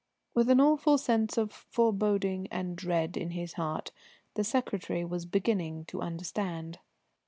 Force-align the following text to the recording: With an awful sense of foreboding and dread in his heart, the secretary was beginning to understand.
With 0.33 0.49
an 0.49 0.59
awful 0.59 0.97
sense 0.97 1.37
of 1.37 1.51
foreboding 1.53 2.47
and 2.49 2.75
dread 2.75 3.15
in 3.15 3.29
his 3.29 3.53
heart, 3.53 3.91
the 4.33 4.43
secretary 4.43 5.05
was 5.05 5.27
beginning 5.27 5.85
to 5.89 6.01
understand. 6.01 6.79